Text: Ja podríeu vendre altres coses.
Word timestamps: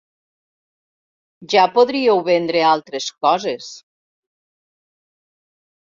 Ja 1.55 1.67
podríeu 1.75 2.23
vendre 2.29 2.65
altres 2.71 3.11
coses. 3.27 3.69